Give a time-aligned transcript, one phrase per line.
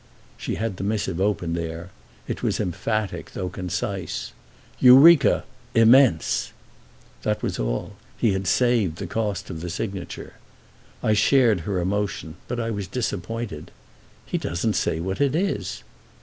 [0.35, 1.91] She had the missive open there;
[2.27, 4.31] it was emphatic though concise.
[4.79, 5.43] "Eureka.
[5.75, 6.51] Immense."
[7.21, 10.33] That was all—he had saved the cost of the signature.
[11.03, 13.69] I shared her emotion, but I was disappointed.
[14.25, 15.83] "He doesn't say what it is."